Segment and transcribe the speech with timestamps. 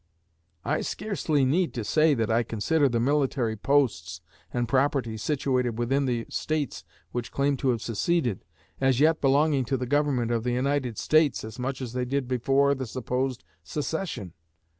[0.65, 6.07] I scarcely need to say that I consider the military posts and property situated within
[6.07, 8.43] the States which claim to have seceded,
[8.79, 12.27] as yet belonging to the Government of the United States as much as they did
[12.27, 14.33] before the supposed secession.